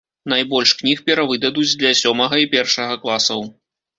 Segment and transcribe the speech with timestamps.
[0.31, 3.45] Найбольш кніг перавыдадуць для сёмага і першага класаў.